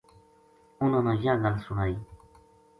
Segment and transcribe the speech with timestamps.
[0.79, 1.95] اُنھاں نا یاہ گل سنائی